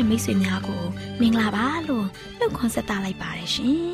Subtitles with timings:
[0.00, 0.82] ရှင်မိတ်ဆွေများကို
[1.20, 2.06] မင်္ဂလာပါလို့
[2.38, 3.84] နှုတ်ခွန်းဆက်သလိုက်ပါတယ်ရှင်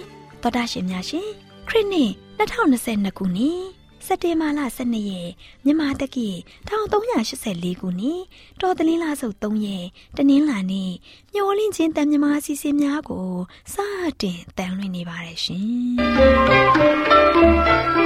[0.43, 1.29] တော်တာရှင်များရှင်
[1.69, 3.61] ခရစ်နှစ်2022ခုနှစ်
[4.07, 5.31] စက်တင်ဘာလ12ရက်
[5.65, 6.29] မြန်မာတက္ကီ
[6.69, 8.21] 1384ခုနှစ်
[8.61, 10.93] တော်သလင်းလဆုပ်3ရက်တနင်္လာနေ့
[11.35, 13.31] မျောလင့်ချင်းတန်မြမာအစီအစဉ်များကို
[13.73, 13.77] စ
[14.23, 18.06] တင်တန်လွှင့်နေပါတယ်ရှင်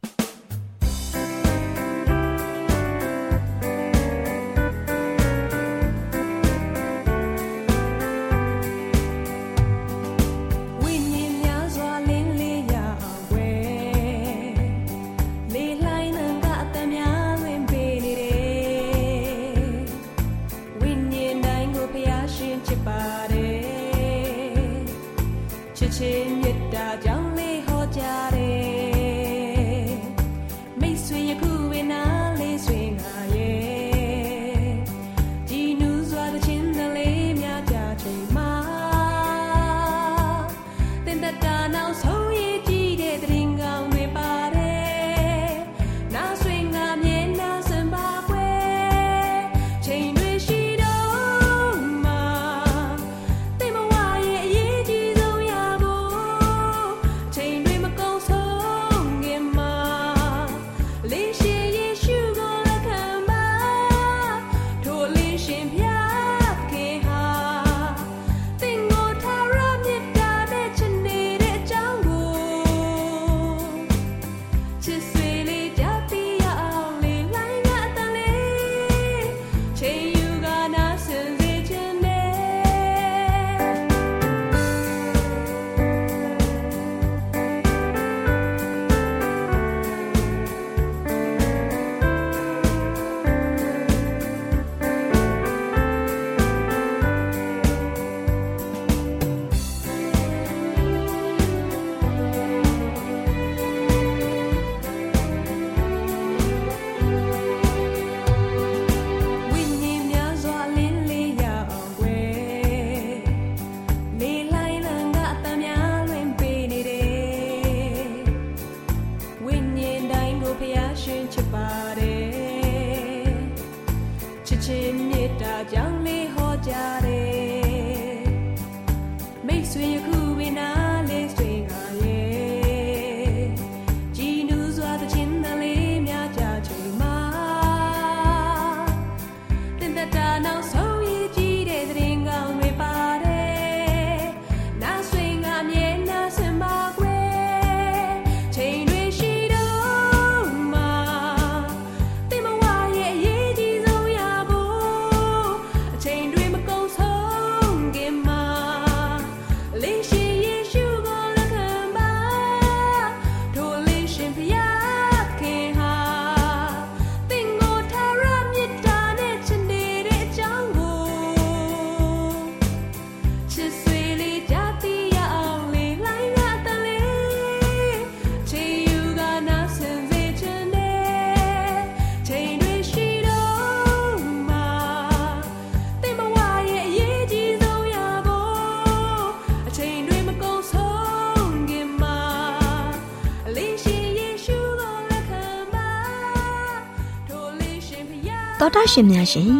[198.75, 199.51] တော်တာရှင်များရှင်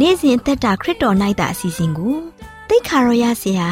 [0.00, 2.14] နေ့စဉ်အသက်တာခရစ်တော်၌တာအစီအစဉ်ကို
[2.68, 3.70] တိတ်ခါရောရစီဟာ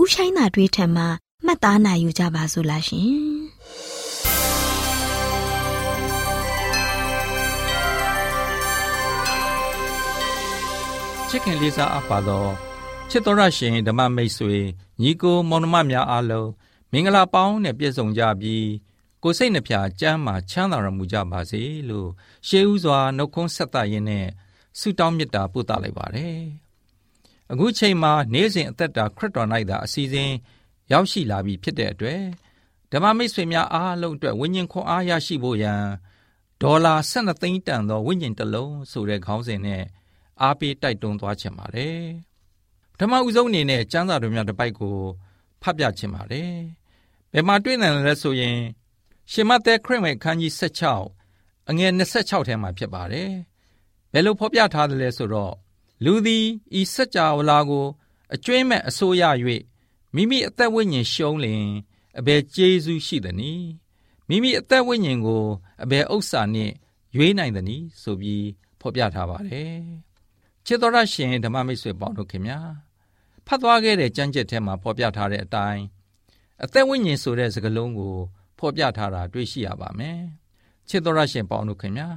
[0.00, 1.06] ဥဆိုင်တာတွေးထံမှာ
[1.44, 3.08] မှတ်သားနိုင်ယူကြပါစို့လားရှင်
[11.28, 12.46] ချစ်ခင်လေးစားအပ်ပါသော
[13.10, 14.58] ချစ်တော်ရရှင်ဓမ္မမိတ်ဆွေ
[15.00, 16.48] ညီကိုမောင်နှမများအားလုံး
[16.92, 18.64] မင်္ဂလာပေါင်းနဲ့ပြည့်စုံကြပြီး
[19.22, 22.08] ကိုစိတ်နှဖျားကျမ်းမာချမ်းသာရမူကြပါစေလို့
[22.48, 24.26] ရှေးဥစွာနှုတ်ခွန်းဆက်သရင်းနဲ့
[24.78, 26.38] ဆုတောင်းမေတ္တာပို့သလိုက်ပါတယ်။
[27.52, 30.30] အခုချိန်မှာနေ့စဉ်အသက်တာခရစ်တော်၌သာအစီအစဉ်
[30.92, 32.22] ရောက်ရှိလာပြီဖြစ်တဲ့အတွက်
[32.92, 35.82] ဓမ္မမိတ်ဆွေများအားလုံးအတွက်ဝိညာဉ်ခွန်အားရရှိဖို့ရန်
[36.62, 39.82] ဒေါ်လာ12သိန်းတန်သောဝိညာဉ်တစ်လုံးဆိုတဲ့ခေါင်းစဉ်နဲ့
[40.42, 41.98] အားပေးတိုက်တွန်းသွားချင်ပါတယ်။
[42.92, 44.96] ပထမဦးဆုံးအနေနဲ့ကျမ်းစာတော်များတစ်ပိုက်ကို
[45.62, 46.52] ဖတ်ပြခြင်းပါတယ်
[47.32, 48.56] ဘယ်မှာတွေ့နိုင်လဲဆိုရင်
[49.32, 50.52] ရှင်မသက်ခရစ်ဝင်ခန်းကြီး
[51.10, 53.30] 16အငယ်26ထဲမှာဖြစ်ပါတယ်
[54.12, 55.54] ဘယ်လိုဖော်ပြထားသလဲဆိုတော့
[56.04, 56.46] လူသည်
[56.80, 57.86] ဤစัจ java လာကို
[58.34, 59.22] အကျွင်းမဲ့အစိုးရ၍
[60.14, 61.64] မိမိအသက်ဝိညာဉ်ရှုံးလင်
[62.18, 63.68] အဘယ်ကျေးဇူးရှိသနည်း
[64.28, 65.44] မိမိအသက်ဝိညာဉ်ကို
[65.82, 66.74] အဘယ်ဥစ္စာနှင့်
[67.16, 68.46] ရွေးနိုင်သနည်းဆိုပြီး
[68.80, 69.76] ဖော်ပြထားပါတယ်
[70.66, 72.60] ချစ်တော်ရရှင်ဓမ္မမိတ်ဆွေပေါင်းတို့ခင်ဗျာ
[73.46, 75.82] ဖတ်သွားခဲ့တဲ့ကြမ်းကြက်ထဲမှာဖော်ပြထားတဲ့အတိုင်း
[76.64, 78.16] အသက်ဝိညာဉ်ဆိုတဲ့စကားလုံးကို
[78.60, 80.20] ဖော်ပြထားတာတွေ့ရှိရပါမယ်
[80.88, 82.08] ချစ်တော်ရရှင်ပေါင်းတို့ခင်ဗျာ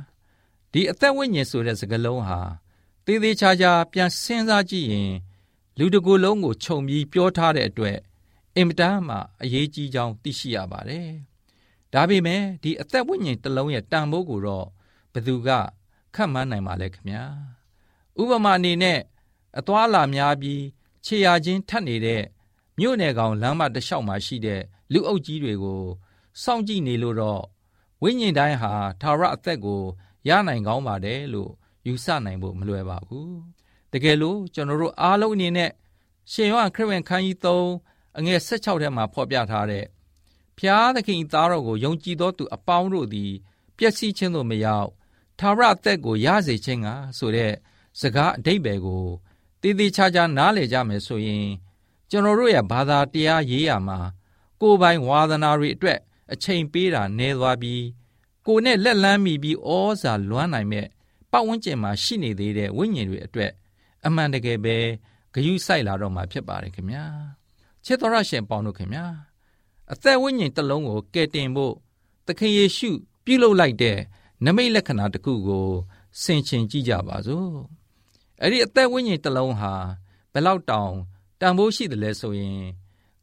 [0.71, 2.39] ဒီအသက်ဝိညာဉ်ဆိုတဲ့စကားလုံးဟာ
[3.05, 5.11] သေးသေးချာချာပြန်စဉ်းစားကြည့်ရင်
[5.77, 7.97] လူတကူလုံးကိုခြုံပြီးပြောထားတဲ့အတွက်
[8.55, 11.09] အင်မတန်မှအရေးကြီးကြောင်းသိရှိရပါတယ်။
[11.93, 14.67] ဒါပေမဲ့ဒီအသက်ဝိညာဉ်တစ်လုံးရဲ့တန်ဖိုးကိုတော့
[15.13, 15.49] ဘယ်သူက
[16.15, 17.23] ခန့်မှန်းနိုင်ပါလဲခင်ဗျာ။
[18.21, 18.99] ဥပမာအနေနဲ့
[19.59, 20.61] အသွာလာများပြီး
[21.05, 22.23] ခြေရာချင်းထပ်နေတဲ့
[22.79, 24.61] မြို့နယ်ကောင်လမ်းမတစ်လျှောက်မှာရှိတဲ့
[24.93, 25.83] လူအုပ်ကြီးတွေကို
[26.41, 27.43] စောင့်ကြည့်နေလို့တော့
[28.01, 29.81] ဝိညာဉ်တိုင်းဟာသာရအသက်ကို
[30.27, 31.51] ရနိုင်ကောင်းပါတယ်လို့
[31.87, 33.37] ယူဆနိုင်ဖို့မလွယ်ပါဘူး
[33.91, 35.71] တကယ်လို့ကျွန်တော်တို့အားလုံးအနေနဲ့
[36.31, 39.85] ရှင်ယောဟန်ခရစ်ဝင်ခန်းကြီး3အငယ်16ထဲမှာဖော်ပြထားတဲ့
[40.57, 43.31] ဖျားသခင်သားတော်ကိုယုံကြည်သောသူအပေါင်းတို့သည်
[43.77, 44.89] ပျက်စီးခြင်းသို့မရောက်
[45.39, 46.87] သာရအသက်ကိုရစေခြင်းက
[47.17, 47.53] ဆိုတဲ့
[47.99, 49.05] စကားအတိတ်ပဲကို
[49.61, 51.47] တည်တည်ချာချာနားလည်ကြမယ်ဆိုရင်
[52.09, 53.99] ကျွန်တော်တို့ရဲ့ဘာသာတရားရေးရမှာ
[54.61, 55.99] ကိုယ်ပိုင်ဝါသနာတွေအတွက်
[56.31, 57.83] အချိန်ပေးတာနည်းသွားပြီး
[58.47, 59.69] ကိုယ်နဲ့လက်လန်းမိပြီးဩ
[60.01, 60.87] ဇာလွမ်းနိုင်မဲ့
[61.31, 63.51] ပတ်ဝန်းကျင်မှာရှိနေသေးတဲ့ဝိညာဉ်တွေအတွက်
[64.05, 64.77] အမှန်တကယ်ပဲ
[65.33, 67.05] ဂယုစိုက်လာတော့မှာဖြစ်ပါတယ်ခင်ဗျာ
[67.85, 69.05] ချစ်တော်ရရှင်ပေါင်းတို့ခင်ဗျာ
[69.91, 71.73] အသက်ဝိညာဉ်တစ်လုံးကိုကယ်တင်ဖို့
[72.27, 72.89] သခင်ယေရှု
[73.25, 73.97] ပြုလုပ်လိုက်တဲ့
[74.45, 75.67] နမိတ်လက္ခဏာတစ်ခုကို
[76.21, 77.51] ဆင်ခြင်ကြည့်ကြပါစို့
[78.41, 79.73] အဲ့ဒီအသက်ဝိညာဉ်တစ်လုံးဟာ
[80.33, 80.93] ဘယ်လောက်တောင်
[81.39, 82.61] တန်ဖိုးရှိတယ်လဲဆိုရင်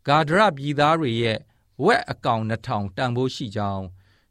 [0.07, 1.39] ဂါဒရပြည်သားတွေရဲ့
[1.85, 3.85] ဝက်အကောင်2000တန်ဖိုးရှိကြောင်း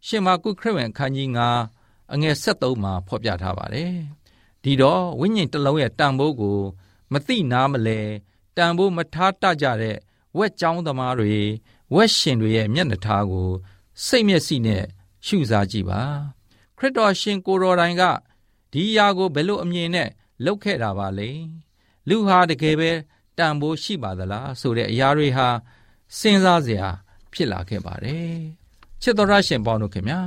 [0.05, 1.29] ရှင်မာကုခရစ်ဝင်အခန်းကြီး
[1.71, 3.93] 9အငယ်73မှာဖော်ပြထားပါတယ်။
[4.63, 6.59] ဒီတော့ဝိညာဉ်တစ်လုံးရဲ့တန်ဖိုးကို
[7.13, 7.99] မသိနားမလဲ
[8.57, 9.97] တန်ဖိုးမထားတကြတဲ့
[10.37, 11.35] ဝက်ကြောင်းသမားတွေ
[11.95, 13.49] ဝက်ရှင်တွေရဲ့မျက်နှာထားကို
[14.05, 14.83] စိတ်မျက်စိနဲ့
[15.25, 16.01] ရှုစားကြည့်ပါ။
[16.77, 18.03] ခရစ်တော်ရှင်ကိုတော်တိုင်က
[18.73, 20.09] ဒီຢာကိုဘယ်လိုအမြင်နဲ့
[20.45, 21.29] လုပ်ခဲ့တာပါလဲ။
[22.09, 22.91] လူဟာတကယ်ပဲ
[23.37, 25.47] တန်ဖိုးရှိပါသလားဆိုတဲ့အရာတွေဟာ
[26.17, 26.87] စဉ်းစားစရာ
[27.33, 28.37] ဖြစ်လာခဲ့ပါတယ်
[29.01, 30.21] ချစ်တော်ရရှင်ပေါင်းတို့ခင်ဗျာ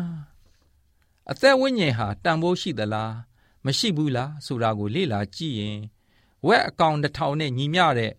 [1.31, 3.13] အသက်ဝိညာဉ်ဟာတန်ဖိုးရှိသလား
[3.65, 5.79] မရှိဘူးလားဆိုတာကိုလေ့လာကြည့်ရင်
[6.47, 8.13] ဝက်အကောင်တစ်ထောင်နဲ့ညီမျှတဲ့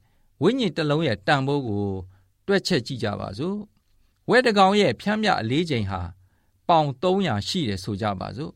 [0.43, 1.87] ဝိညာဉ်တစ်လုံးရဲ့တန်ဖိုးကို
[2.47, 3.57] တွက်ချက်ကြည့်ကြပါစို့
[4.29, 6.01] ဝက်တကောင်ရဲ့ဖြမ်းမြအလေးချိန်ဟာ
[6.69, 8.53] ပေါင်300ရှိတယ်ဆိုကြပါစို့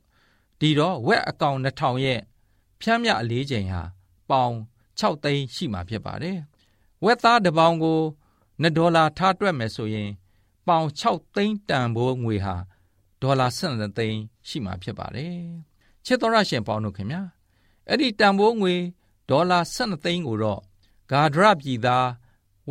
[0.59, 2.19] ဒီတော့ဝက်အကောင်2000ရဲ့
[2.81, 3.83] ဖြမ်းမြအလေးချိန်ဟာ
[4.29, 4.53] ပေါင်
[4.99, 6.37] 6သိန်းရှိမှာဖြစ်ပါတယ်
[7.05, 7.99] ဝက်သားတစ်ပေါင်ကို
[8.61, 10.09] 2ဒေါ်လာထားတွက်မယ်ဆိုရင်
[10.67, 12.55] ပေါင်6သိန်းတန်ဖိုးငွေဟာ
[13.21, 15.35] ဒေါ်လာ12သိန်းရှိမှာဖြစ်ပါတယ်
[16.05, 17.21] ချစ်တော်ရရှင်ပေါင်းတို့ခင်ဗျာ
[17.87, 18.75] အဲ့ဒီတန်ဖိုးငွေ
[19.29, 20.61] ဒေါ်လာ12သိန်းကိုတော့
[21.11, 22.07] ဂါဒရပြည်သား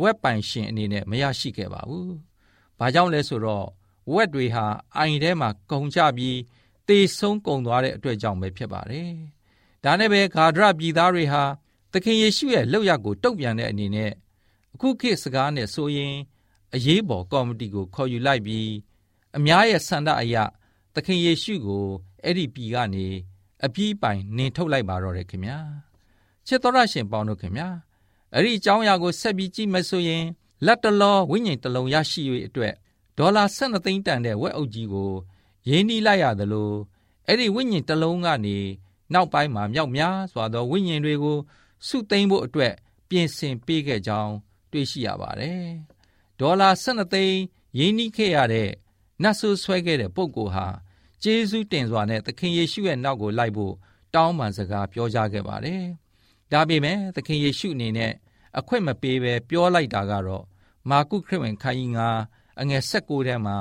[0.01, 2.11] ဝက်ပိုင်ရှင်အနေနဲ့မရရှိခဲ့ပါဘူး။
[2.79, 3.67] ဘာကြောင့်လဲဆိုတော့
[4.13, 4.65] ဝက်တွေဟာ
[4.95, 6.37] အိုင်ထဲမှာကုန်ကြပြီး
[6.87, 9.09] တေဆုံးကုန်သွားတဲ့အတွက်ကြောင့်ပဲဖြစ်ပါတယ်။
[9.83, 11.43] ဒါနဲ့ပဲဂါဒရပြည်သားတွေဟာ
[11.91, 14.11] သခင်ယေရှုရဲ့လောက်ရကိုတုံ့ပြန်တဲ့အနေနဲ့
[14.77, 16.15] အခုခေတ်စကားနဲ့ဆိုရင်
[16.75, 18.71] အရေးပေါ်ကော်မတီကိုခေါ်ယူလိုက်ပြီး
[19.37, 20.35] အများရဲ့ဆန္ဒအရ
[20.93, 21.85] သခင်ယေရှုကို
[22.23, 23.07] အဲ့ဒီပြည်ကနေ
[23.65, 25.59] အပြည့်ပိုင်နင်ထုတ်လိုက်ပါတော့တယ်ခင်ဗျာ
[26.47, 27.69] ချစ်တော်ရရှင်ပေါင်းတို့ခင်ဗျာ
[28.33, 30.23] အဲ့ဒီအကြောင်းအရာကိုဆက်ပြီးကြည့်မဆိုရင်
[30.65, 32.73] လက်တလောဝိညာဉ်တလုံးရရှိ၍အတွက်
[33.17, 35.11] ဒေါ်လာ12သိန်းတန်တဲ့ဝက်အုပ်ကြီးကို
[35.69, 36.71] ရင်းနှီးလိုက်ရသလို
[37.27, 38.57] အဲ့ဒီဝိညာဉ်တလုံးကနေ
[39.13, 41.37] နောက်ပိုင်းမှာမြောက်များစွာသောဝိညာဉ်တွေကို
[41.87, 42.73] စုသိမ်းဖို့အတွက်
[43.09, 44.33] ပြင်ဆင်ပေးခဲ့ကြောင်း
[44.71, 45.63] တွေ့ရှိရပါတယ်။
[46.39, 47.39] ဒေါ်လာ12သိန်း
[47.79, 48.69] ရင်းနှီးခဲ့ရတဲ့
[49.23, 50.67] နတ်ဆိုးဆွဲခဲ့တဲ့ပုဂ္ဂိုလ်ဟာ
[51.23, 53.73] ဂျေဇုတင်စွာနဲ့သခင်ယေရှုရဲ့နောက်ကိုလိုက်ဖို့
[54.13, 55.83] တောင်းပန်စကားပြောကြားခဲ့ပါတယ်။
[56.51, 58.13] ဒါပေမဲ့သခင်ယေရှုအနေနဲ့
[58.57, 60.43] အခွင့်မပေးဘဲပြောလိုက်တာကတော့
[60.89, 61.91] မာကုခရစ်ဝင်ခန်းကြီး
[62.25, 63.57] 9အငယ်16ထဲမှာ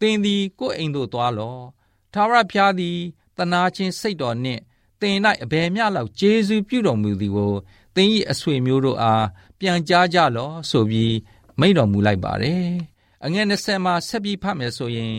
[0.00, 1.62] သင်သည်ကိုယ်အိမ်သို့သွားလော့။
[2.14, 2.98] ထာဝရဘုရားသည်
[3.38, 4.60] တနာချင်းစိတ်တော်နှင့်
[5.00, 7.54] သင်၌အဘယ်မျှလောက်ဂျေဇုပြုတော်မူသည်ကို
[7.94, 9.24] သင်၏အဆွေမျိုးတို့အား
[9.62, 11.14] ပြန်ကြားကြလော့ဆိုပြီး
[11.60, 12.66] မိန့်တော်မူလိုက်ပါတယ်။
[13.24, 15.14] အငယ်20မှာဆက်ပြီးဖတ်မယ်ဆိုရင်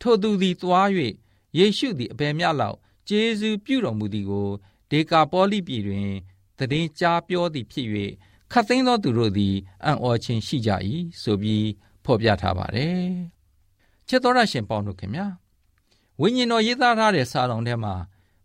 [0.00, 0.88] ထိုသူသည်သွား၍
[1.58, 2.78] ယေရှုသည်အဘယ်မျှလောက်
[3.08, 4.48] ကျေးဇူးပြုတော်မူသည်ကို
[4.90, 6.10] ဒေကာပေါလိပြည်တွင်
[6.58, 7.86] တည်င်းကြားပြောသည်ဖြစ်၍
[8.52, 9.54] ခတ်သိမ်းသောသူတို့သည်
[9.84, 10.70] အံ့ဩခြင်းရှိကြ၏
[11.22, 11.66] ဆိုပြီး
[12.04, 13.06] ဖော်ပြထားပါတယ်။
[14.08, 15.26] ချစ်တော်ရရှင်ပေါင်းတို့ခင်ဗျာ
[16.20, 17.94] ဝိညာဉ်တော်ရေးသားထားတဲ့စာတော်ထဲမှာ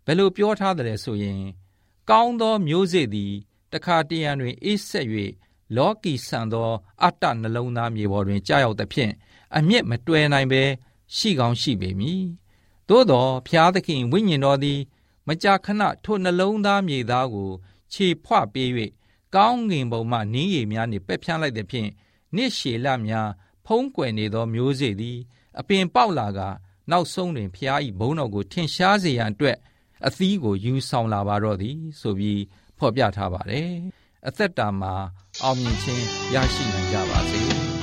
[0.05, 1.39] ဘယ်လိုပြောထားတယ်ဆိုရင်
[2.09, 3.33] ကောင်းသောမျိုးစေ့သည်
[3.73, 5.07] တခါတရံတွင်အေးဆက်၍
[5.75, 6.69] လောကီဆန်သော
[7.03, 9.11] အတ္တနှလုံးသားမြေပေါ်တွင်ကြာရောက်သဖြင့်
[9.57, 10.61] အမျက်မတွယ်နိုင်ပဲ
[11.15, 12.23] ရှိကောင်းရှိပေမည်
[12.89, 14.79] သို့သောဖျားသခင်ဝိညာဉ်တော်သည်
[15.27, 17.49] မကြာခဏထိုနှလုံးသားမြေသားကို
[17.93, 18.69] ခြေဖွပေး၍
[19.35, 21.89] ကောင်းငင်ပုံမှနင်းရည်များနှင့်ပက်ဖြန်းလိုက်သဖြင့်
[22.35, 23.29] နှစ်ရှည်လများ
[23.65, 25.17] ဖုံးကွယ်နေသောမျိုးစေ့သည်
[25.59, 26.39] အပင်ပေါက်လာက
[26.91, 29.57] နောက်ဆုံးတွင်ဖျားဤဘုံတော်ကိုထင်ရှားစေရန်အတွက်
[30.07, 32.41] အသီးကိုယူဆောင်လာပါတော့သည်ဆိုပြီး
[32.83, 33.69] ဖော်ပြထားပါတယ်
[34.27, 34.93] အသက်တာမှာ
[35.43, 37.41] အောင်မြင်ခြင်းရရှိနိုင်ကြပါစေ။။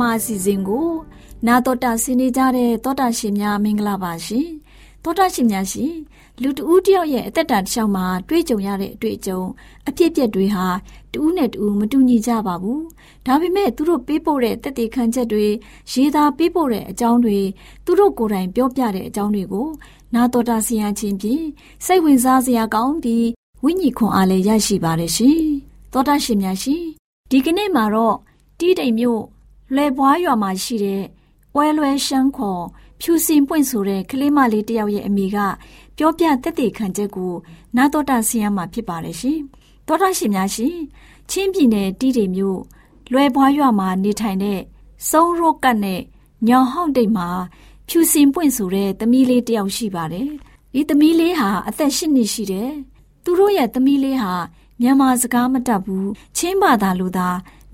[0.00, 0.88] မာအစီအစဉ်ကို
[1.46, 4.48] နာတော်တာဆင်းနေကြတဲ့တောတာရှင်များမင်္ဂလာပါရှင်။
[5.04, 5.94] တောသောတာရှင်များရှင်
[6.42, 9.40] လူတဦးတယောက်ရဲ့အသက်တာတစ်လျှောက်မှာတွေးကြုံရတဲ့အတွေ့အကြုံ
[9.88, 10.66] အဖြစ်အပျက်တွေဟာ
[11.12, 12.84] တဦးနဲ့တဦးမတူညီကြပါဘူး
[13.26, 15.46] ဒါပေမဲ့သူတို့ပေးပို့တဲ့တက်တေခံချက်တွေ
[15.92, 17.38] ရေးသားပေးပို့တဲ့အကြောင်းတွေ
[17.84, 19.68] သူတို့ကိုယ်တိုင်ပြောပြတဲ့အကြောင်းတွေကို
[20.14, 21.44] နာတော်တာဆရာချင်းဖြင့်
[21.84, 23.26] စိတ်ဝင်စားစရာကောင်းပြီး
[23.64, 25.42] ဝိညာဉ်ခွန်အားလည်းရရှိပါတယ်ရှင်
[25.92, 26.84] သောတာရှင်များရှင်
[27.30, 28.16] ဒီကနေ့မှာတော့
[28.58, 29.22] တီးတိမ်မြို့
[29.74, 31.02] လွယ်ပွားရွာမှာရှိတဲ့
[31.56, 32.62] ဝဲလွဲရှမ်းခေါ်
[33.00, 35.36] ဖြူစင်ပွင့်ဆိုတဲ့ကလေးမလေးတယောက်ရဲ့အမိက
[35.96, 37.32] ပြောပြတက်တဲ့ခံချက်ကို
[37.76, 39.40] နာတော်တာဆရာမှာဖြစ်ပါတယ်ရှင်
[39.86, 40.76] သောတာရှင်များရှင်
[41.30, 42.60] ချင်းပြည်နယ်တီးတိမ်မြို့
[43.12, 44.60] လွယ်ပွားရွာမှာနေထိုင်တဲ့
[45.08, 46.00] စုံရိုကတ်နဲ့
[46.48, 47.28] ညောင်ဟောင်းတိတ်မှာ
[47.88, 50.28] ဖြူစင်ပွင့်ဆိုတဲ့သမီးလေးတယောက်ရှိပါတယ်
[50.74, 52.70] ဒီသမီးလေးဟာအသက်၈နှစ်ရှိတယ်
[53.24, 54.32] သူတို့ရဲ့သမီးလေးဟာ
[54.80, 57.28] မြန်မာစကားမတတ်ဘူးချင်းဘာသာလိုသာ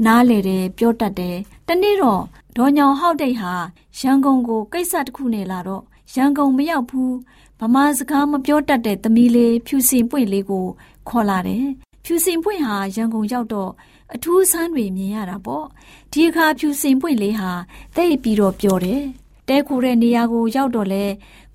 [0.06, 2.24] နားလေတယ်ပြောတတ်တယ်တနေ့တော့
[2.58, 3.54] ဒေါ်ညောင်ဟောက်တိတ်ဟာ
[4.00, 5.84] ရန်ကုန်ကိုကိစ္စတစ်ခုနဲ့လာတော့
[6.16, 7.16] ရန်ကုန်မရောက်ဘူး
[7.60, 10.66] ဗမာစကားမပြောတတ်တဲ့သမီးလေးဖြူစင်ပွင့်လေးကို
[11.10, 11.66] ခေါ်လာတယ်
[12.04, 13.72] ဖြူစင်ပွင့်ဟာရန်ကုန်ရောက်တော့
[14.16, 15.66] အထူးဆန်းတွေမြင်ရတာပေါ့
[16.12, 17.52] ဒီအခါဖြူစင်ပွင့်လေးဟာ
[17.96, 19.04] တိတ်ပြီးတော့ပြောတယ်
[19.48, 21.06] တဲခိုတဲ့နေရာကိုရောက်တော့လဲ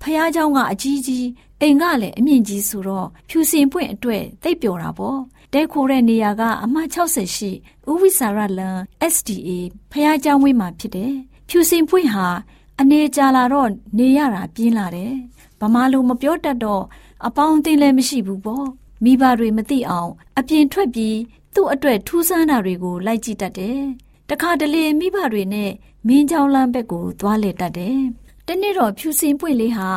[0.01, 1.27] ဖះเจ้าကအကြီးကြီး
[1.61, 5.19] အိမ်ကလည်းအမြင့်ကြီးဆိုတော့ဖြူစင်ပွင့်အတွက်တိတ်ပျော်တာပေါ့
[5.53, 7.51] တဲခိုတဲ့နေရာကအမှတ်60ရှိ
[7.89, 8.77] ဥဝိစာရလန်
[9.13, 9.49] SDA
[9.91, 11.13] ဖះเจ้าဝင်းမှာဖြစ်တယ်
[11.49, 12.27] ဖြူစင်ပွင့်ဟာ
[12.79, 15.13] အနေကြာလာတော့နေရတာပြင်းလာတယ်
[15.59, 16.83] ဗမာလိုမပြောတတ်တော့
[17.27, 18.65] အပေါင်းအသင်းလည်းမရှိဘူးပေါ့
[19.03, 21.17] မိဘတွေမသိအောင် အပြင်ထွက်ပြီး
[21.53, 23.79] သူ့အတွက်ထူးဆန်းတာတွေကိုလိုက်ကြည့်တတ်တယ်
[24.29, 25.71] တခါတလေမိဘတွေနဲ့
[26.07, 27.99] မင်းချောင်းလမ်းဘက်ကိုသွားလေတတ်တယ်။
[28.47, 29.89] တနေ့တော့ဖြူစင်ပွင့်လေးဟာ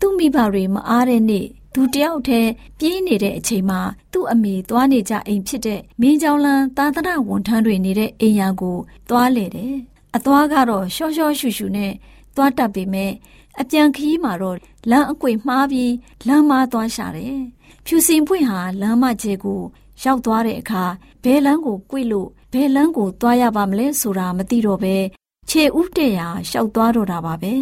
[0.00, 3.79] သူ့မိဘတွေမအားတဲ့နေ့ သူတယောက်တည်းပြေးနေတဲ့အချိန်မှာ
[4.11, 8.77] သူ့အမေသွားနေကြအိမ်ဖြစ်တဲ့မင်းချောင်းလန်းသာသနာဝန်ထမ်းတွေနေတဲ့အိမ်ယာကို
[9.09, 9.75] သွားလေတယ်။
[10.15, 11.93] အသွားကတော့ရှော့ရှော့ရှူရှူနဲ့
[12.35, 13.11] သွားတတ်ပေမဲ့
[13.59, 14.57] အပြန်ခီးမှာတော့
[14.89, 15.93] လမ်းအကွေမှားပြီး
[16.27, 17.37] လမ်းမသွားရှာတယ်။
[17.85, 19.61] ဖြူစင်ပွင့်ဟာလမ်းမကျဲကို
[20.03, 20.83] ရောက်သွားတဲ့အခါ
[21.23, 24.95] ဘဲလန်းကို꿰လို့ဘယ်လန်းကိုသွားရပါမလဲဆိုတာမသိတော့ပဲ
[25.49, 27.53] ခြေဥတဲ့ရာရှောက်သွားတော့တာပါပဲ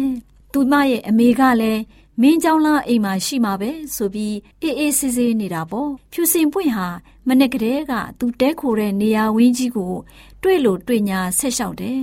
[0.52, 1.80] သူမရဲ့အမေကလည်း
[2.21, 6.87] မင်းเจ้าလားအိမ်မှာရှိမှာပဲဆိုပြီးအေးအေးဆေးဆေးနေတာပေါ့ဖြူစင်ပွင့်ဟာ
[7.27, 9.93] မနေ့ကတည်းကသူတဲခိုတဲ့နေရာဝင်းကြီးကို
[10.41, 12.01] တွေ့လို့တွေ့ညာဆက်လျှောက်တယ်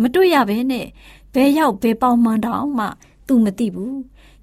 [0.00, 0.86] မတွေ့ရဘဲနဲ့
[1.34, 2.86] ဘယ်ရောက်ဘယ်ပေါင်မှန်တောင်မှ
[3.26, 3.98] သူမသိဘူး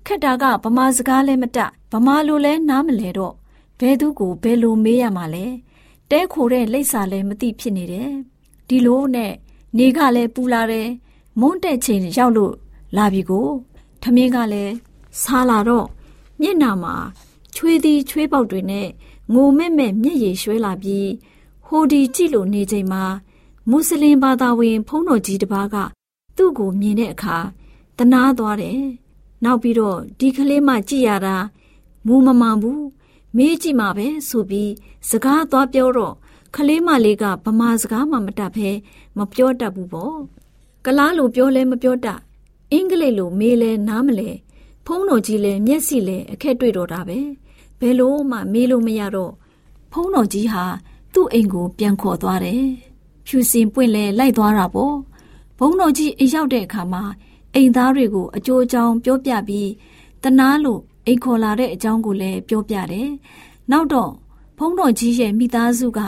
[0.05, 1.57] ခက်တာကဗမာစကားလည်းမတ
[1.91, 3.33] ဗမာလိုလဲနားမလဲတော့
[3.79, 5.45] ဘဲသူကိုဘယ်လိုမေးရမှာလဲ
[6.11, 8.11] တဲခိုတဲ့လိပ်စာလည်းမသိဖြစ်နေတယ်
[8.67, 9.33] ဒီလိုနဲ့
[9.77, 10.89] နေကလည်းပူလာတယ်
[11.39, 12.53] မုန်းတဲ့ချိန်ရောက်လို့
[12.97, 13.47] လာပြီကို
[14.01, 14.73] ထမင်းကလည်း
[15.20, 15.86] စားလာတော့
[16.40, 16.94] မျက်နာမှာ
[17.54, 18.88] ချွေးသည်ချွေးပေါက်တွေနဲ့
[19.32, 21.08] ငိုမဲ့မဲ့မျက်ရည်ရွှဲလာပြီး
[21.66, 23.04] ဟိုဒီကြည့်လို့နေချိန်မှာ
[23.70, 25.76] မွတ်စလင်ဘာသာဝင် ဖုံးတော်ကြီးတစ်ပါးက
[26.36, 27.36] သူ့ကိုမြင်တဲ့အခါ
[27.98, 28.80] တနာသွားတယ်
[29.44, 31.36] နောက်ပြီးတော့ဒီကလေးမှကြည့်ရတာ
[32.06, 32.84] မူမမှန်ဘူး
[33.36, 34.70] မေးကြည့်မှာပဲဆိုပြီး
[35.08, 36.14] စကားသွားပြောတော့
[36.54, 38.70] ခလေးမလေးကဗမာစကားမှမတတ်ဘဲ
[39.16, 40.16] မပြောတတ်ဘူးပေါ့
[40.84, 42.18] ကလားလိုပြောလဲမပြောတတ်
[42.72, 44.30] အင်္ဂလိပ်လိုမေးလဲနားမလဲ
[44.86, 47.18] ဖုံးတော်ကြီးလဲမျက်စိလဲအခက်တွေ့တော့တာပဲ
[47.80, 49.32] ဘယ်လို့မှမေးလို့မရတော့
[49.92, 50.64] ဖုံးတော်ကြီးဟာ
[51.14, 52.64] သူ့အိမ်ကိုပြန်ခေါ်သွားတယ်
[53.26, 54.96] ဖြူစင်ပွင့်လဲလိုက်သွားတာပေါ့
[55.58, 57.02] ဘုံတော်ကြီးအိမ်ရောက်တဲ့အခါမှာ
[57.54, 59.70] အိမ်သားတွေကိုအကျိုးအကြောင်းပြောပြပြီး
[60.22, 63.10] တနာလို့အိမ်ခေါ်လာတဲ့အကြောင်းကိုလည်းပြောပြတယ်
[63.70, 64.12] နောက်တော့
[64.58, 66.00] ဖုံးတော်ကြီးရဲ့မိသားစုက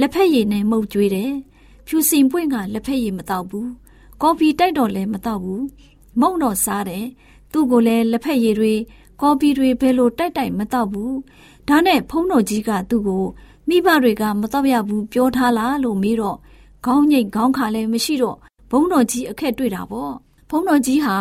[0.00, 1.32] လက်ဖက်ရည်နဲ့မှုတ်ကျွေးတယ်။
[1.86, 3.66] ဖြူစင်ပွင့်ကလက်ဖက်ရည်မတောက်ဘူး။
[4.22, 5.62] ကော်ဖီတိုက်တော့လည်းမတောက်ဘူး။
[6.20, 7.04] မုံတော့စားတယ်။
[7.52, 8.74] သူ့ကိုလည်းလက်ဖက်ရည်တွေ
[9.20, 11.12] ကော်ဖီတွေဘယ်လိုတိုက်တိုက်မတောက်ဘူး။
[11.68, 13.24] ဒါနဲ့ဖုံးတော်ကြီးကသူ့ကို
[13.68, 16.38] မိဘတွေကမတောက်ရဘူးပြောထားလားလို့မေးတော့
[16.84, 18.36] ခေါင်းငိတ်ခေါင်းခါလည်းမရှိတော့
[18.70, 20.12] ဘုံတော်ကြီးအခက်တွေ့တာပေါ့။
[20.50, 21.16] ဘုံတော်ကြီးဟာ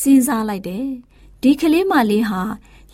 [0.00, 0.86] စဉ်းစားလိုက်တယ်။
[1.42, 2.40] ဒီကလေးမလေးဟာ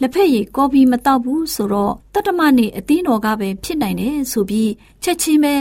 [0.00, 4.70] လက်ဖက်ရည်ကော်ဖီမတောက်ဘူးဆိုတော့တတမနေအသင်းတော်ကပဲဖြစ်နိုင်တယ်ဆိုပြီး
[5.02, 5.54] ချက်ချင်းပဲ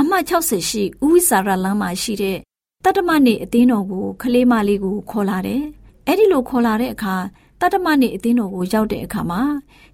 [0.00, 2.38] အမှတ်60ရှိဥဝိစာရလမ်းမှာရှိတဲ့
[2.84, 5.64] တတမနေအသင်းတော်ကိုခလေးမလေးကိုခေါ်လာတယ်။
[6.06, 7.16] အဲ့ဒီလိုခေါ်လာတဲ့အခါ
[7.60, 9.42] တတမနေအသင်းတော်ကိုရောက်တဲ့အခါမှာ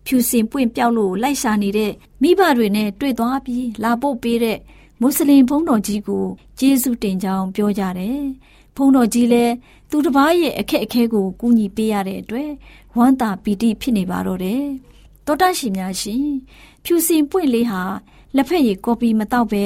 [0.07, 1.93] ဖြူစင်ပွင့်ပြောက်လို့လိုက်ရှာနေတဲ့
[2.23, 4.59] မိဘတွေနဲ့တွေ့သွားပြီးလာပို့ပေးတဲ့
[5.01, 6.25] မွတ်စလင်ဘုန်းတော်ကြီးကို
[6.59, 8.21] ကျေးဇူးတင်ကြောင်းပြောကြတယ်။
[8.77, 9.55] ဘုန်းတော်ကြီးလည်း
[9.91, 12.51] သူတစ်ပါးရဲ့အခက်အခဲကိုကူညီပေးရတဲ့အတွက်
[12.97, 14.63] ဝမ်းသာပီတိဖြစ်နေပါတော့တယ်။
[15.27, 16.27] တောတရှိများရှင်
[16.85, 17.83] ဖြူစင်ပွင့်လေးဟာ
[18.37, 19.65] လက်ဖက်ရည်ကော်ပီမတောက်ပဲ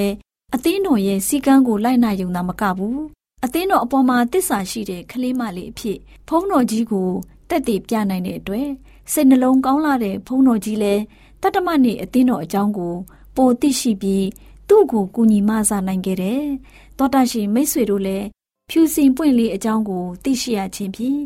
[0.55, 2.99] အသင်းတော်ရဲ့စီကန်းကိုလိုက်နာယုံတာမကဘူး။
[3.45, 7.11] အသင်းတော်အပေါ်မှာတစ္ဆာရှိတဲ့ကလေးမလေးအဖြစ်ဖုံးတော်ကြီးကို
[7.49, 8.69] တက်တည်ပြနိုင်တဲ့အတွက်
[9.13, 11.03] စိတ်နှလုံးကောင်းလာတဲ့ဖုံးတော်ကြီးလည်း
[11.43, 12.95] တတ္တမနေအသင်းတော်အကြောင်းကို
[13.37, 14.27] ပိုသိရှိပြီး
[14.69, 16.43] သူ့ကိုကူညီမဆနိုင်ခဲ့တယ်။
[16.99, 18.27] တောတရှိမိတ်ဆွေတို့လည်း
[18.71, 21.21] ဖြူစင်ပွင့်လေးအကြောင်းကိုသိရှိရခြင်းဖြင့်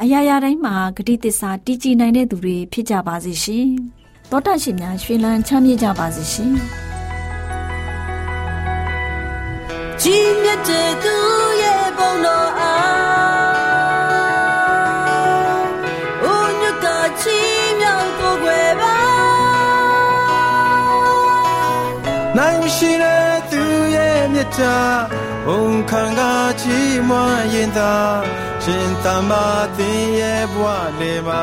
[0.00, 3.68] အရာရာတိုင်းမှာဂတိတစ္ဆာတည်ကြည်နိုင်တဲ့သူတွေဖြစ်ကြပါစေရှင်
[4.30, 6.52] တောတရှင်များရွှေလန်းချမ်းမြေ့ကြပါစေရှင်
[10.02, 11.41] ကြီးမြတ်တဲ့သူ
[11.92, 15.68] ရဲ့ဘုံတော်အား
[16.24, 16.86] အိုညက
[17.20, 17.38] ချီ
[17.80, 18.98] မြောက်ကိုွယ်ပါ
[22.36, 23.62] နိုင်ရှိတဲ့သူ
[23.96, 24.78] ရဲ့မြတ်တာ
[25.46, 26.20] ဘုံခံက
[26.60, 27.94] ချီးမွမ်းရင်သာ
[28.62, 29.44] ရှင်သမ္မာ
[29.76, 30.64] သင်ရဲ့ဘဝ
[31.00, 31.42] လေပါ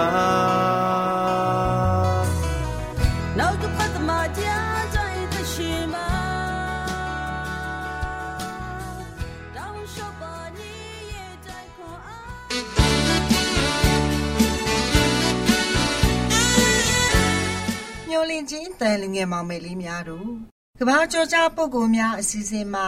[18.40, 20.32] အားမျောလင့်ခြင်းတန်လူငယ်မောင်မယ်လေးများတို့
[20.80, 22.88] ကဘာကြောကြားပုဂ္ဂိုလ်များအစီအစဉ်မှာ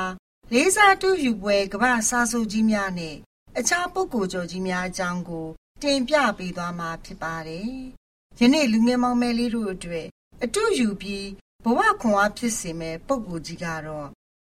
[0.53, 3.15] လေးစားတူယူပွဲကဘာစာဆိုကြီးများနဲ့
[3.59, 5.47] အခြားပုဂ္ဂိုလ်ကျော်ကြီးများအကြောင်းကို
[5.81, 7.69] တင်ပြပေးသွားမှာဖြစ်ပါတယ်။
[8.39, 10.07] ယနေ့လူငယ်မောင်မယ်လေးတို့အတွက်
[10.43, 11.27] အတူယူပြီး
[11.63, 14.07] ဘဝခွန်အားဖြစ်စေမဲ့ပုဂ္ဂိုလ်ကြီးကတော့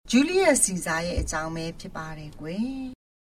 [0.10, 2.74] ဂျူလီယက်စီဇာရဲ့အကြောင်းပဲဖြစ်ပါတယ်ကွယ်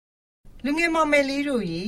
[0.63, 1.85] ။လူငယ်မောင်မယ်လေးတို့ရေ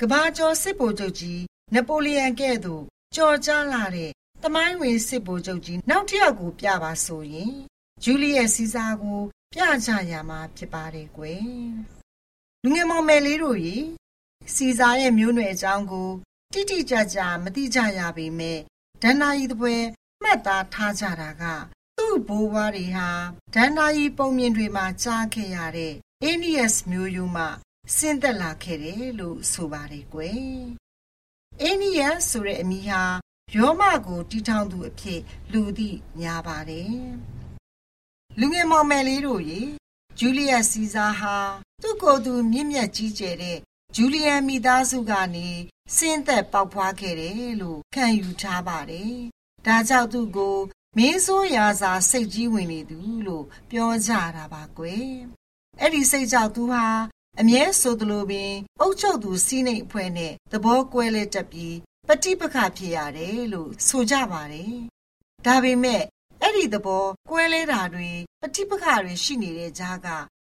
[0.00, 1.42] ကဘာကျော်စစ်ဗိုလ်ချုပ်ကြီး
[1.74, 2.82] နပိုလီယံကဲ့သို့
[3.14, 4.12] ကြော်ကြားလာတဲ့
[4.46, 7.52] တမိုင်းဝင်စစ်ဗိုလ်ချုပ်ကြီးနောက်တစ်ယောက်ကိုပြပါဆိုရင်
[8.02, 9.20] ဂျူလီယက်စီဇာကို
[9.52, 11.46] ပြကြရမှာဖြစ်ပါတယ်ကွယ်
[12.62, 13.76] လူငယ်မောင်မယ်လေးတို့ရေ
[14.54, 16.10] စီဇာရဲ့မျိုးနွယ်အကြောင်းကို
[16.52, 18.58] တိတိကျကျမသိကြရပေမဲ့
[19.02, 19.74] ဒန္နာယီတပွဲ
[20.22, 21.44] မှတ်သားထားကြတာက
[21.98, 23.08] သူ့ဘိုးဘွားတွေဟာ
[23.54, 27.44] ဒန္နာယီပုံမြင်တွေမှာကြားခဲ့ရတဲ့အိနီယက်စ်မျိုးရိုးမှ
[27.96, 30.40] ဆင်းသက်လာခဲ့တယ်လို့ဆိုပါတယ်ကွယ်
[31.62, 33.02] အိနီယက်ဆိုတဲ့အမည်ဟာ
[33.54, 35.20] ယောမကိုတီထောင်သူအဖြစ်
[35.52, 36.96] လူသိများပါတယ်
[38.38, 39.60] လူငယ်မောင်မယ်လေးတို့ရေ
[40.18, 41.36] ဂျူလီယက်စီဇာဟာ
[41.82, 43.58] သူ့ကိုယ်သူမြင့်မြတ်ကြီးကျယ်တဲ့
[43.94, 45.48] ဂျူလီယန်မိသားစုကနေ
[45.96, 49.14] စင်းသက်ပေါက်ဖွားခဲ့တယ်လို့ခံယူထားပါတယ်။
[49.66, 50.58] ဒါကြောင့်သူ့ကို
[50.96, 55.08] မင်းဆိုးရာစာစိတ်ကြီးဝင်နေသူလို့ပြောကြတာပါကွယ်။
[55.80, 56.84] အဲ့ဒီစိတ်ကြောင့်သူဟာ
[57.40, 61.76] အမြဲဆိုသလိုပင်အုတ်ချုပ်သူစီးနှိမ်အဖွဲ့နဲ့သဘောကွဲလဲတက်ပြီး
[62.08, 64.74] ပฏิပခဖြစ်ရတယ်လို့ဆိုကြပါတယ်။
[65.46, 66.02] ဒါပေမဲ့
[66.42, 70.08] အဲ့ဒီသဘောကွဲလဲတာတွေပဋိပက္ခတွေရှိနေတဲ့ကြားက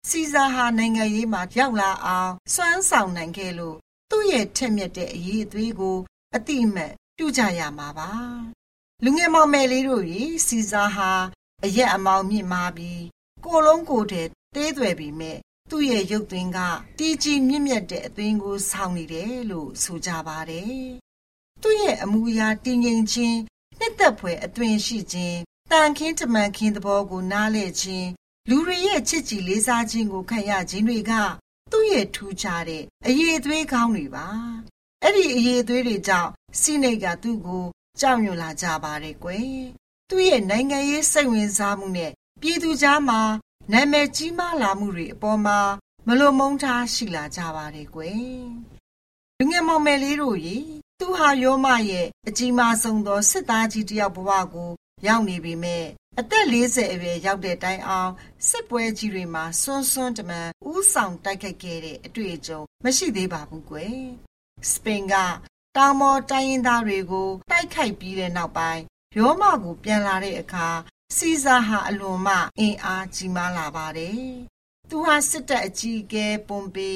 [0.10, 3.78] စီဇာဟာနိုင်ငံရေးမှာရောက်လာအောင်စွမ်းဆောင်နိုင်ခဲ့လို့
[4.10, 5.98] သူ့ရဲ့ထက်မြက်တဲ့အရေးအသွေးကို
[6.36, 8.12] အတိအမှတ်ပြုကြရမှာပါ
[9.04, 11.12] လူငယ်မောင်မယ်လေးတို့ရေစီဇာဟာ
[11.63, 13.04] အရက်အမောင်မြင့်မာပြီး
[13.46, 15.38] ကိုလုံးကိုတဲ့သေးသွယ်ပြီးမဲ့
[15.70, 16.60] သူ့ရဲ့ရုပ်သွင်းက
[16.98, 21.05] တီကြီးမြင့်မြတ်တဲ့အသွင်းကို ဆောင်းနေတယ်လို့ဆိုကြပါတယ်
[21.67, 23.38] သူ့ရဲ့အမူအရာတည်ငြိမ်ခြင်း
[23.80, 25.38] နှစ်သက်ဖွယ်အသွင်ရှိခြင်း
[25.71, 28.10] တန်ခင်းတမန်ခင်းသဘောကိုနားလည်ခြင်း
[28.49, 31.12] လူတွေရဲ့ချစ်ကြည်လေးစားခြင်းကိုခံရခြင်းတွေက
[31.71, 34.28] သူ့ရဲ့ထူးခြားတဲ့အရေးအသွေးကောင်းတွေပါ
[35.01, 37.65] အဲ့ဒီအရေးအသွေးတွေကြောင့်စိနေကသူ့ကို
[37.99, 39.49] ကြောက်ရွံ့လာကြပါတယ်ကွယ်
[40.10, 43.21] သူ့ရဲ့နိုင်ငံရေးစိတ်ဝင်စားမှုနဲ့ပြည်သူကြားမှာ
[43.71, 45.60] နာမည်ကြီးမားလာမှုတွေအပေါ်မှာ
[46.08, 48.19] မလွန်မုန်းထားရှိလာကြပါတယ်ကွယ်
[49.38, 50.58] လူငယ်မောင်မယ်လေးတို့ရေ
[51.00, 54.72] သူဟာယောမရဲ့အကြီးမားဆုံးသောစစ်သားကြီးတယောက်ဘဝကို
[55.08, 55.86] ရောက်နေပြီမဲ့
[56.20, 58.12] အသက်40အရွယ်ရောက်တဲ့တိုင်အောင်
[58.48, 63.98] စစ်ပွဲကြီးတွေမှာစွန်းစွန်းတမန်ဥဆောင်တိုက်ခိုက်ခဲ့တဲ့အတွေ့အကြုံမရှိသေးပါဘူးကွယ်
[64.72, 65.16] စပိန်က
[65.78, 68.82] တောင်ပေါ်တိုင်းရင်းသားတွေကိုတိုက်ခိုက်ပြီးတဲ့နောက်ပိုင်း
[69.18, 70.68] ရောမကိုပြန်လာတဲ့အခါ
[71.16, 74.20] စီဇာဟာအလွန်မှအင်အားကြီးမားလာပါတယ်
[74.90, 76.92] သူဟာစစ်တပ်အကြီးအကဲပွန်ပေ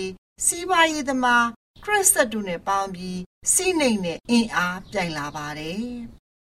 [0.45, 1.45] စီးပွားရေးသမား
[1.83, 3.19] ခရစ်စတူနဲ့ပေါင်းပြီး
[3.53, 5.83] စီးနှိမ်နဲ့အင်အားပြိုင်လာပါတယ်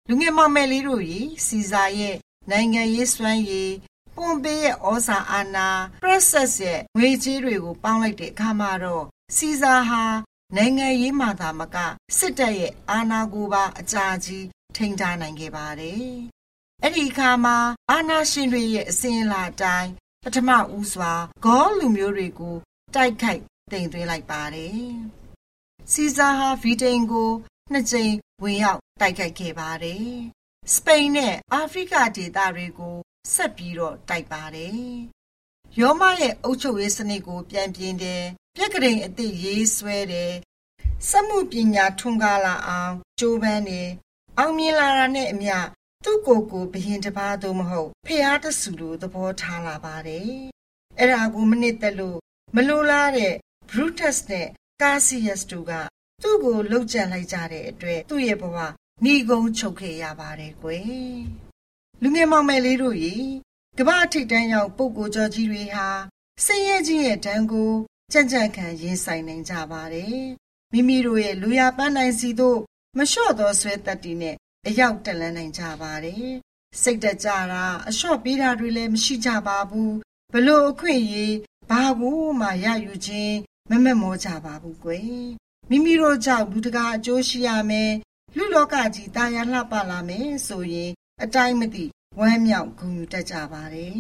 [0.08, 2.16] လူငယ်မောင်မယ်လေးတို့ရေစီဇာရဲ့
[2.52, 3.72] နိုင်ငံရေးစွမ်းရည်
[4.16, 5.70] ပွန်ပေးရဲ့ဩဇာအာဏာ
[6.02, 10.04] process ရဲ့ငွေကြေးတွေကိုပေါင်းလိုက်တဲ့အခါမှာတော့စီဇာဟာ
[10.56, 11.78] နိုင်ငံရေးမှသာမက
[12.18, 16.08] စစ်တပ်ရဲ့အာဏာကိုပါအကြာကြီးထိန်းထားနိုင်ခဲ့ပါတယ်။
[16.84, 17.58] အဲ့ဒီအခါမှာ
[17.92, 19.92] အာဏာရှင်တွေရဲ့အစဉ်အလာတိုင်း
[20.24, 21.14] ပထမဦးစွာ
[21.46, 22.56] ဂေါလူမျိုးတွေကို
[22.96, 24.90] တိုက်ခိုက်တင်သွင်းလိုက်ပါတယ်။
[25.92, 27.32] စီဇာဟာဗီတိန်ကို
[27.72, 30.08] နှစ်ကြိမ်ဝင်ရောက်တိုက်ခိုက်ခဲ့ပါတယ်။
[30.74, 32.96] စပိန်နဲ့အာဖရိကဒေသတွေကို
[33.34, 34.82] ဆက်ပြီးတော့တိုက်ပါတယ်။
[35.80, 38.24] ယောမရဲ့အုပ်ချုပ်ရေးစနစ်ကို ပြန်ပြင်တယ်။
[38.56, 40.34] ပြက်ကလေးအသစ်ရေးဆွဲတယ်။
[41.10, 43.90] စက်မှုပညာထွန်းကားလာအောင်ကြိုးပမ်းတယ်။
[44.38, 45.56] အောင်မြင်လာတာနဲ့အမျှ
[46.04, 50.30] သူ့ကိုယ်ကိုဘရင်တစ်ပါးသို့မဟုတ်ဖျားတဆူလိုသဘောထားလာပါတယ်။
[51.00, 52.20] အဲ့ဒါကိုမနစ်သက်လို့
[52.56, 53.34] မလိုလားတဲ့
[53.70, 54.48] Brutus နဲ့
[54.84, 55.74] Cassius တို့က
[56.22, 58.58] သူ့ကိုလှုပ်ကြံလိုက်ကြတဲ့အတွက်သူ့ရဲ့ဘဝ
[59.04, 60.84] ဏီကုံချုပ်ခဲ့ရပါတယ်ကွယ်
[62.02, 63.16] လူငယ်မောင်မယ်လေးတို့ရေ
[63.78, 65.88] ကမ္ဘာထိပ်တန်းရောက်ပုပ်ကိုကျော်ကြီးတွေဟာ
[66.46, 67.72] ဆင်းရဲခြင်းရဲ့ဒဏ်ကို
[68.12, 70.18] ကြံ့ကြံ့ခံရင်ဆိုင်နိုင်ကြပါတယ်
[70.72, 72.60] မိမိတို့ရဲ့လူရပန်းနိုင်စီတို့
[72.98, 74.36] မလျှော့သောဆွဲတက်တီနဲ့
[74.68, 76.34] အရောက်တက်လန်းနိုင်ကြပါတယ်
[76.82, 79.94] စိတ်တကြတာအလျှော့ပေးတာတွေလည်းမရှိကြပါဘူး
[80.34, 81.36] ဘလို့အခွင့်အရေး
[81.70, 83.38] ဘာကိုမှရယူခြင်း
[83.70, 85.08] မမက်မောကြပါဘူးကွယ်
[85.70, 87.92] မိမိတို့ကြောင့်လူတကာအကျိုးရှိရမယ်
[88.38, 90.92] လူလောကကြီးတာယာလှပလာမယ်ဆိုရင်
[91.24, 91.86] အတိုင်းမသိ
[92.20, 93.94] ဝမ်းမြောက်ဂုဏ်ယူတတ်ကြပါတယ်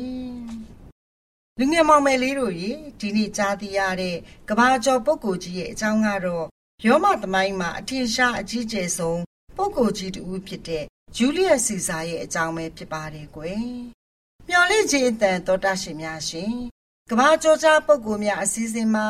[1.60, 4.17] လူငယ်မောင်မယ်လေးတို့ရေဒီနေ့ကြားသိရတဲ့
[4.49, 6.45] ကဘာကျော်ပုဂ္ဂိုလ်ကြီးရဲ့အကြောင်းကတော့
[6.86, 9.21] ရောမသမိုင်းမှာအထင်ရှားအကြီးကျယ်ဆုံး
[9.58, 13.65] ပုဂ္ဂိုလ်ကြီးတူဖြစ်တဲ့ဂျူလီယက်စီဇာရဲ့အကြောင်းပဲဖြစ်ပါတယ်ကွယ်။
[14.47, 16.54] မျော်လင့်ခြင်းအတန်တော်တရှင်များရှင်။
[17.10, 19.08] ကဘာကျော်ကြားပုဂ္ဂိုလ်များအစည်းအဝေးမှာ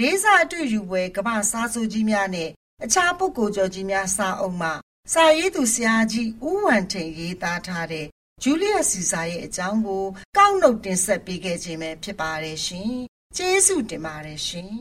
[0.00, 2.50] လေးစားအတွေ့ယူပွဲကဘာစားစုကြီးများနဲ့
[2.84, 4.72] အခြားပုဂ္ဂိုလ်ကျော်ကြီးများစာအုပ်မှာ
[5.12, 8.06] စာရေးသူဆရာကြီးဦးဝံထိန်ရေးသားထားတဲ့
[8.42, 10.04] ဂျူလီယက်စီဇာရဲ့အကြောင်းကို
[10.36, 12.92] ကောက်နှုတ်တင်ဆက်ပေးခဲ့ခြင်းပဲဖြစ်ပါတယ်ရှင်။
[13.36, 14.70] ကျေးဇူးတင်ပါတယ်ရှင်။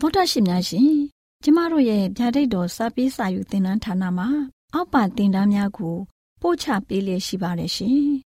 [0.00, 0.92] သောတာရှင်များရှင်
[1.42, 4.28] ကျမတို့ရဲ့ဗျာဒိတ်တော်စာပေးစာယူသင်တန်းဌာနမှာ
[4.74, 5.96] အောက်ပါသင်တန်းများကို
[6.40, 8.02] ပို့ချပေးလျက်ရှိပါတယ်ရှင်။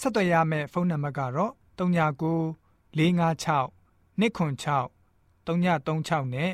[0.00, 2.56] ဆက်သွယ်ရမယ့်ဖုန်းနံပါတ်ကတော့39
[2.96, 3.76] 656
[4.20, 4.90] 296
[5.46, 6.52] 336နဲ့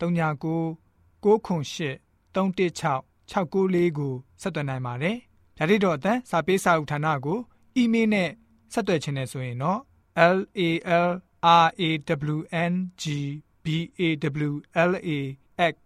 [0.00, 0.76] 39
[1.22, 5.16] 98 316 694ကိုဆက်သွင်းနိုင်ပါတယ်။
[5.58, 7.38] ဒါ့အပြင်အသံစာပေးစာဥထာဏာကို
[7.76, 8.30] အီးမေးလ်နဲ့
[8.72, 9.80] ဆက်သွယ်ခြင်းနဲ့ဆိုရင်တော့
[10.36, 10.60] l a
[11.08, 11.88] l r a
[12.34, 12.38] w
[12.70, 13.04] n g
[13.64, 13.66] b
[14.00, 14.02] a
[14.50, 14.52] w
[14.90, 15.10] l a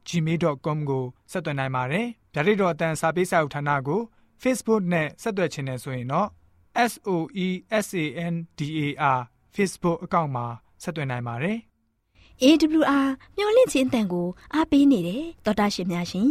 [0.09, 4.01] @gmail.com ကိုဆက်သွင်းနိုင်ပါတယ်။ဒါ့အပြင်အသံစာပေးစာဥထာဏာကို
[4.43, 6.29] Facebook နဲ့ဆက်သွယ်ခြင်းနဲ့ဆိုရင်တော့
[6.91, 7.11] s o
[7.47, 7.49] e
[7.87, 9.21] s a n d a r
[9.55, 10.47] Facebook အကောင့်မှာ
[10.83, 11.59] ဆက်သွင်းနိုင်ပါတယ်
[12.43, 16.31] AWR မျော်လင့်ခြင်းအတန်ကိုအားပေးနေတယ်တော်တာရှင်များရှင်